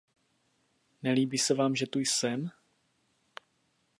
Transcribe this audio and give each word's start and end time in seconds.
Nelíbí 1.03 1.37
se 1.37 1.53
vám, 1.53 1.75
že 1.75 1.87
tu 1.87 1.99
jsem? 1.99 2.49